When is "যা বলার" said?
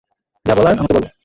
0.45-0.73